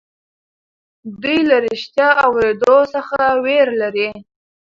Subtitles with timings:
[1.21, 4.09] دوی له رښتيا اورېدو څخه وېره لري.